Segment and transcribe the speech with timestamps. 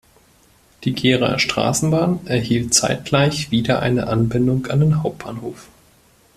[0.83, 5.69] Die Geraer Straßenbahn erhielt zeitgleich wieder eine Anbindung an den Hauptbahnhof.